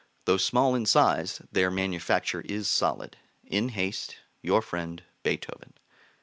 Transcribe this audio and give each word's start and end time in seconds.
Though 0.25 0.37
small 0.37 0.73
in 0.73 0.87
size, 0.87 1.43
their 1.51 1.69
manufacture 1.69 2.41
is 2.41 2.67
solid. 2.67 3.17
In 3.43 3.69
haste, 3.69 4.17
Your 4.41 4.63
friend, 4.63 5.03
BEETHOVEN. 5.21 5.73